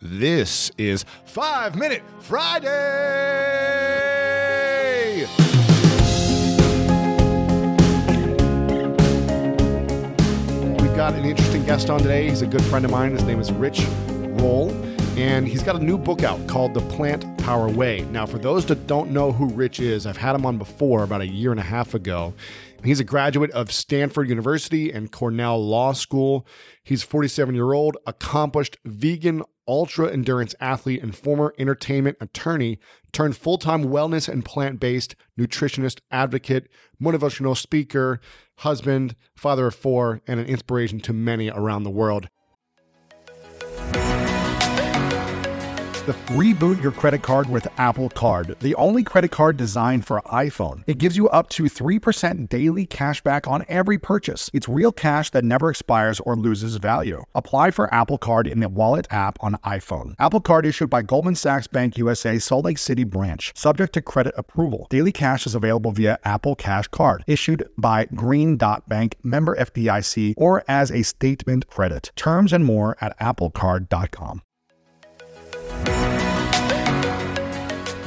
[0.00, 2.68] This is Five Minute Friday.
[10.80, 12.28] We've got an interesting guest on today.
[12.28, 13.10] He's a good friend of mine.
[13.10, 13.82] His name is Rich
[14.38, 14.70] Roll,
[15.16, 18.02] and he's got a new book out called The Plant Power Way.
[18.12, 21.22] Now, for those that don't know who Rich is, I've had him on before about
[21.22, 22.34] a year and a half ago.
[22.84, 26.46] He's a graduate of Stanford University and Cornell Law School.
[26.84, 32.80] He's 47 year old, accomplished vegan ultra endurance athlete and former entertainment attorney
[33.12, 36.68] turned full time wellness and plant based nutritionist advocate,
[37.00, 38.20] motivational speaker,
[38.56, 42.28] husband, father of four, and an inspiration to many around the world.
[46.08, 50.82] The Reboot Your Credit Card with Apple Card, the only credit card designed for iPhone.
[50.86, 54.48] It gives you up to 3% daily cash back on every purchase.
[54.54, 57.24] It's real cash that never expires or loses value.
[57.34, 60.14] Apply for Apple Card in the Wallet app on iPhone.
[60.18, 64.32] Apple Card issued by Goldman Sachs Bank USA Salt Lake City branch, subject to credit
[64.38, 64.86] approval.
[64.88, 70.32] Daily cash is available via Apple Cash Card, issued by Green Dot Bank, member FDIC,
[70.38, 72.12] or as a statement credit.
[72.16, 74.40] Terms and more at applecard.com.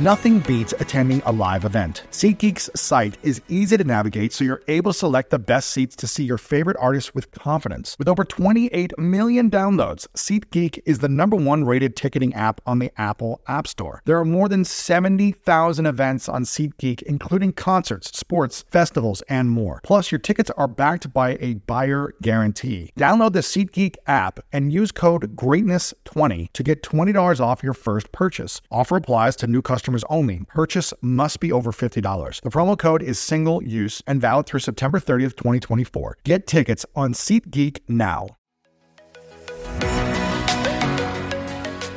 [0.00, 2.04] Nothing beats attending a live event.
[2.10, 6.06] SeatGeek's site is easy to navigate so you're able to select the best seats to
[6.06, 7.96] see your favorite artists with confidence.
[7.98, 12.90] With over 28 million downloads, SeatGeek is the number one rated ticketing app on the
[12.96, 14.00] Apple App Store.
[14.06, 19.80] There are more than 70,000 events on SeatGeek, including concerts, sports, festivals, and more.
[19.82, 22.90] Plus, your tickets are backed by a buyer guarantee.
[22.98, 28.62] Download the SeatGeek app and use code GREATNESS20 to get $20 off your first purchase.
[28.70, 30.44] Offer applies to new customers customers only.
[30.46, 32.42] Purchase must be over $50.
[32.42, 36.18] The promo code is single use and valid through September 30th, 2024.
[36.24, 38.28] Get tickets on SeatGeek now.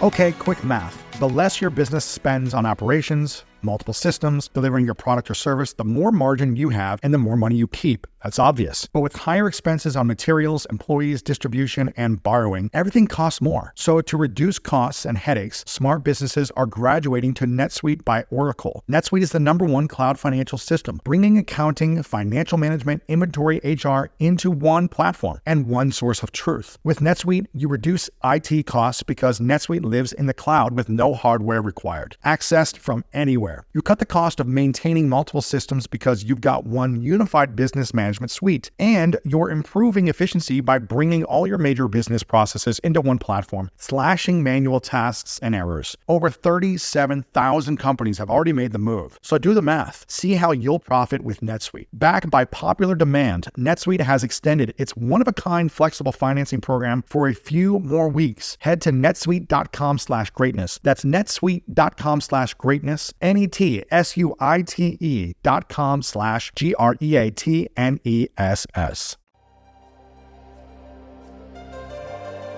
[0.00, 0.96] Okay, quick math.
[1.18, 5.84] The less your business spends on operations, multiple systems, delivering your product or service, the
[5.84, 8.06] more margin you have and the more money you keep.
[8.22, 8.88] That's obvious.
[8.92, 13.72] But with higher expenses on materials, employees, distribution, and borrowing, everything costs more.
[13.76, 18.82] So to reduce costs and headaches, smart businesses are graduating to NetSuite by Oracle.
[18.90, 24.50] NetSuite is the number one cloud financial system, bringing accounting, financial management, inventory, HR into
[24.50, 26.76] one platform and one source of truth.
[26.82, 31.62] With NetSuite, you reduce IT costs because NetSuite lives in the cloud with no hardware
[31.62, 33.64] required, accessed from anywhere.
[33.74, 38.07] You cut the cost of maintaining multiple systems because you've got one unified business management
[38.08, 38.70] management suite.
[38.78, 44.42] And you're improving efficiency by bringing all your major business processes into one platform, slashing
[44.42, 45.94] manual tasks and errors.
[46.08, 49.18] Over 37,000 companies have already made the move.
[49.22, 50.06] So do the math.
[50.08, 51.88] See how you'll profit with NetSuite.
[51.92, 57.02] Backed by popular demand, NetSuite has extended its one of a kind flexible financing program
[57.06, 58.56] for a few more weeks.
[58.60, 60.80] Head to netsuite.com slash greatness.
[60.82, 63.12] That's netsuite.com slash greatness.
[63.20, 67.30] N E T S U I T E dot com slash G R E A
[67.30, 69.16] T N NESS.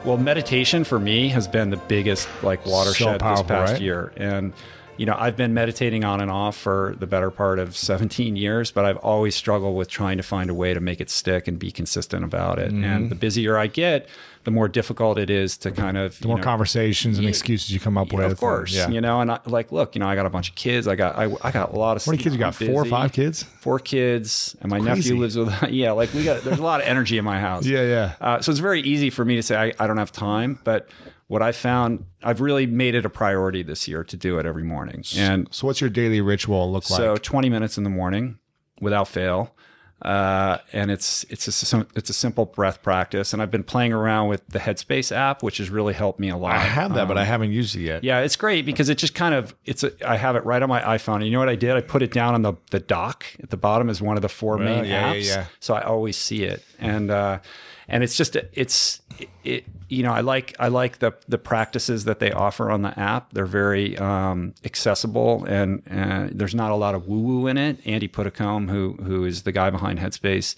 [0.05, 3.83] Well, meditation for me has been the biggest like watershed so powerful, this past right?
[3.83, 4.12] year.
[4.17, 4.55] And
[5.00, 8.71] you know, I've been meditating on and off for the better part of 17 years,
[8.71, 11.59] but I've always struggled with trying to find a way to make it stick and
[11.59, 12.71] be consistent about it.
[12.71, 12.84] Mm-hmm.
[12.84, 14.10] And the busier I get,
[14.44, 17.81] the more difficult it is to kind of the more know, conversations and excuses you
[17.81, 18.31] come up with.
[18.31, 18.91] Of course, yeah.
[18.91, 20.87] you know, and I, like, look, you know, I got a bunch of kids.
[20.87, 22.05] I got, I, I got a lot of.
[22.05, 22.55] How many kids you got?
[22.55, 23.43] Four or five kids?
[23.43, 25.50] Four kids, and my nephew lives with.
[25.71, 26.43] Yeah, like we got.
[26.43, 27.65] There's a lot of energy in my house.
[27.65, 28.12] yeah, yeah.
[28.21, 30.91] Uh, so it's very easy for me to say I, I don't have time, but
[31.30, 34.64] what I found, I've really made it a priority this year to do it every
[34.64, 35.04] morning.
[35.16, 36.96] And so, what's your daily ritual look like?
[36.96, 38.41] So, 20 minutes in the morning,
[38.80, 39.54] without fail.
[40.02, 44.26] Uh, and it's it's a it's a simple breath practice, and I've been playing around
[44.26, 46.56] with the Headspace app, which has really helped me a lot.
[46.56, 48.02] I have that, um, but I um, haven't used it yet.
[48.02, 50.68] Yeah, it's great because it just kind of it's a, I have it right on
[50.68, 51.16] my iPhone.
[51.16, 51.76] And you know what I did?
[51.76, 54.28] I put it down on the the dock at the bottom as one of the
[54.28, 55.47] four well, main yeah, apps, yeah, yeah.
[55.60, 56.64] so I always see it.
[56.80, 57.38] And uh,
[57.86, 59.02] and it's just it's
[59.44, 62.98] it, you know I like I like the the practices that they offer on the
[62.98, 63.33] app.
[63.33, 67.78] They're very um, accessible and, and there's not a lot of woo woo in it.
[67.84, 70.56] Andy Puddicombe, who who is the guy behind Headspace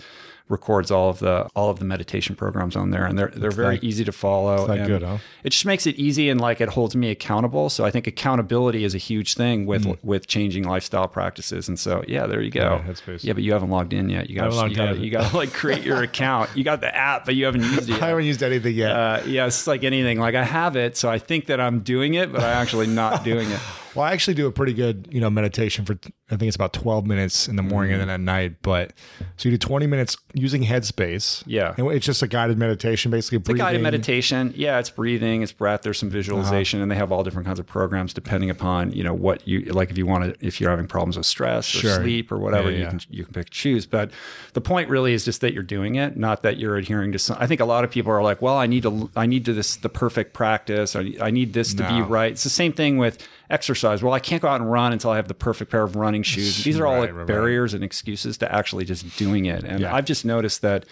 [0.48, 3.76] records all of the all of the meditation programs on there, and they're they're very
[3.76, 4.66] that, easy to follow.
[4.66, 5.18] That good, huh?
[5.44, 7.70] It just makes it easy and like it holds me accountable.
[7.70, 9.98] So I think accountability is a huge thing with mm.
[10.02, 11.68] with changing lifestyle practices.
[11.68, 12.82] And so yeah, there you go.
[12.86, 14.28] Yeah, yeah but you haven't logged in yet.
[14.28, 16.50] You got you got you got to like create your account.
[16.54, 17.92] You got the app, but you haven't used it.
[17.92, 18.02] Yet.
[18.02, 18.92] I haven't used anything yet.
[18.92, 20.18] Uh, yeah, it's like anything.
[20.18, 23.24] Like I have it, so I think that I'm doing it, but I'm actually not
[23.24, 23.60] doing it.
[23.94, 25.98] Well, I actually do a pretty good, you know, meditation for
[26.32, 28.00] I think it's about 12 minutes in the morning mm-hmm.
[28.00, 28.56] and then at night.
[28.62, 28.94] But
[29.36, 31.42] so you do 20 minutes using Headspace.
[31.46, 31.74] Yeah.
[31.76, 33.38] And it's just a guided meditation, basically.
[33.38, 33.60] It's breathing.
[33.60, 34.54] a guided meditation.
[34.56, 34.78] Yeah.
[34.78, 35.82] It's breathing, it's breath.
[35.82, 36.84] There's some visualization, uh-huh.
[36.84, 39.90] and they have all different kinds of programs depending upon, you know, what you like.
[39.90, 41.96] If you want to, if you're having problems with stress or sure.
[41.96, 42.84] sleep or whatever, yeah, yeah.
[42.84, 43.84] you can you can pick choose.
[43.84, 44.10] But
[44.54, 47.36] the point really is just that you're doing it, not that you're adhering to some.
[47.38, 49.52] I think a lot of people are like, well, I need to, I need to
[49.52, 50.96] this the perfect practice.
[50.96, 51.86] I, I need this no.
[51.86, 52.32] to be right.
[52.32, 54.02] It's the same thing with exercise.
[54.02, 56.21] Well, I can't go out and run until I have the perfect pair of running
[56.22, 56.64] shoes.
[56.64, 57.76] These are all right, like right, barriers right.
[57.76, 59.64] and excuses to actually just doing it.
[59.64, 59.94] And yeah.
[59.94, 60.84] I've just noticed that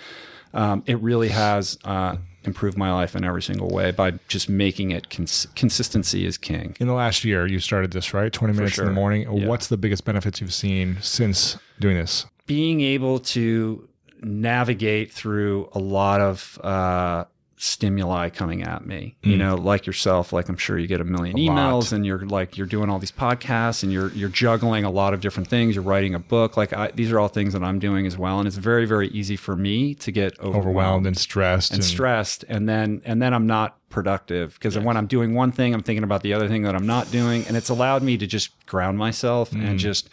[0.53, 4.91] um, it really has uh, improved my life in every single way by just making
[4.91, 6.77] it cons- consistency is king.
[6.81, 8.33] In the last year, you started this, right?
[8.33, 8.85] 20 minutes sure.
[8.85, 9.23] in the morning.
[9.23, 9.47] Yeah.
[9.47, 12.27] What's the biggest benefits you've seen since doing this?
[12.47, 13.89] Being able to
[14.23, 17.25] navigate through a lot of uh,
[17.63, 19.15] stimuli coming at me.
[19.23, 19.31] Mm.
[19.31, 21.93] You know, like yourself, like I'm sure you get a million a emails lot.
[21.93, 25.21] and you're like you're doing all these podcasts and you're you're juggling a lot of
[25.21, 25.75] different things.
[25.75, 26.57] You're writing a book.
[26.57, 29.09] Like I, these are all things that I'm doing as well and it's very very
[29.09, 33.21] easy for me to get overwhelmed, overwhelmed and stressed and, and, stressed and then and
[33.21, 34.85] then I'm not productive because yes.
[34.85, 37.45] when I'm doing one thing, I'm thinking about the other thing that I'm not doing
[37.47, 39.63] and it's allowed me to just ground myself mm.
[39.63, 40.09] and just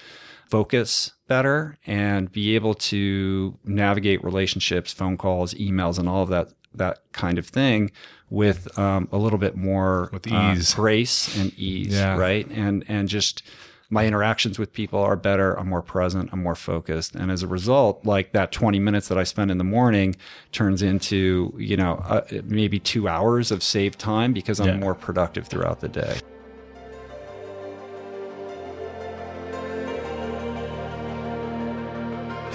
[0.49, 6.51] focus better and be able to navigate relationships, phone calls, emails, and all of that
[6.77, 7.91] that kind of thing
[8.29, 12.17] with um, a little bit more with uh, ease, uh, grace and ease, yeah.
[12.17, 12.47] right?
[12.49, 13.43] And and just
[13.89, 15.57] my interactions with people are better.
[15.57, 16.29] I'm more present.
[16.33, 19.57] I'm more focused, and as a result, like that 20 minutes that I spend in
[19.57, 20.15] the morning
[20.51, 24.77] turns into you know uh, maybe two hours of saved time because I'm yeah.
[24.77, 26.19] more productive throughout the day.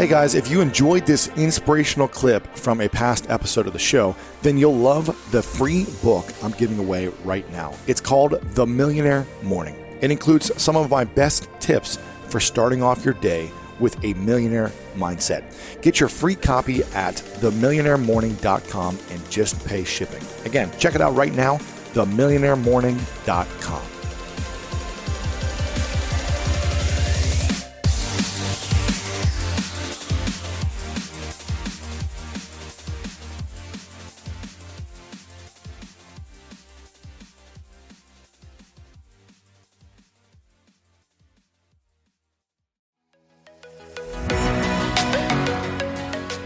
[0.02, 4.16] Hey guys, if you enjoyed this inspirational clip from a past episode of the show,
[4.42, 7.72] then you'll love the free book I'm giving away right now.
[7.86, 9.76] It's called The Millionaire Morning.
[10.00, 14.72] It includes some of my best tips for starting off your day with a millionaire
[14.96, 15.44] mindset.
[15.82, 20.24] Get your free copy at themillionairemorning.com and just pay shipping.
[20.44, 21.58] Again, check it out right now,
[21.92, 24.01] themillionairemorning.com.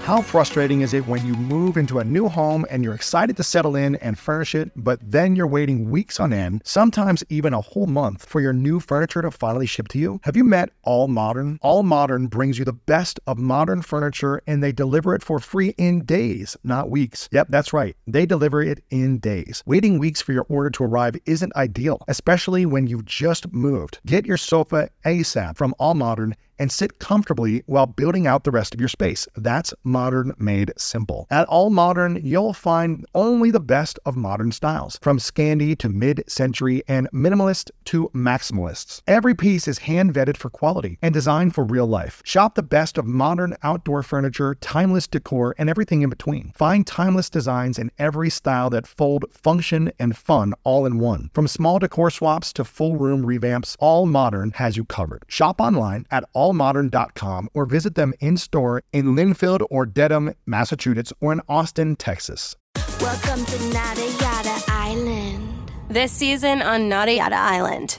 [0.07, 3.43] How frustrating is it when you move into a new home and you're excited to
[3.43, 7.61] settle in and furnish it, but then you're waiting weeks on end, sometimes even a
[7.61, 10.21] whole month, for your new furniture to finally ship to you?
[10.23, 11.59] Have you met All Modern?
[11.61, 15.75] All Modern brings you the best of modern furniture and they deliver it for free
[15.77, 17.29] in days, not weeks.
[17.33, 17.97] Yep, that's right.
[18.07, 19.65] They deliver it in days.
[19.67, 23.99] Waiting weeks for your order to arrive isn't ideal, especially when you've just moved.
[24.07, 28.75] Get your sofa ASAP from All Modern and sit comfortably while building out the rest
[28.75, 29.29] of your space.
[29.37, 31.27] That's modern made simple.
[31.31, 36.25] At All Modern, you'll find only the best of modern styles, from Scandi to mid
[36.29, 39.03] century and minimalist to maximalists.
[39.07, 42.23] Every piece is hand vetted for quality and designed for real life.
[42.25, 46.53] Shop the best of modern outdoor furniture, timeless decor, and everything in between.
[46.55, 51.31] Find timeless designs in every style that fold function and fun all in one.
[51.35, 55.25] From small decor swaps to full room revamps, All Modern has you covered.
[55.29, 61.13] Shop online at all allmodern.com or visit them in store in Lynnfield or Dedham, Massachusetts,
[61.21, 62.57] or in Austin, Texas.
[63.01, 65.73] Welcome to Nada Yada Island.
[65.89, 67.93] This season on Nada Yada Island.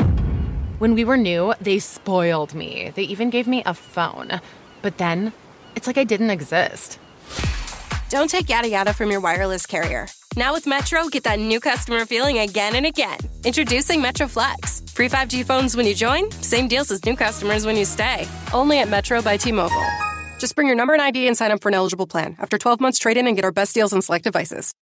[0.80, 2.92] When we were new, they spoiled me.
[2.96, 4.40] They even gave me a phone.
[4.82, 5.34] But then,
[5.76, 7.00] it's like I didn't exist.
[8.10, 10.08] Don't take yada yada from your wireless carrier.
[10.36, 13.18] Now with Metro, get that new customer feeling again and again.
[13.44, 14.77] Introducing Metro Flex.
[14.98, 18.28] Free 5G phones when you join, same deals as new customers when you stay.
[18.52, 19.86] Only at Metro by T Mobile.
[20.40, 22.36] Just bring your number and ID and sign up for an eligible plan.
[22.40, 24.74] After 12 months, trade in and get our best deals on select devices.